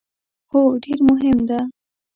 هو، 0.51 0.61
ډیر 0.83 0.99
مهم 1.09 1.37
ده 1.49 1.59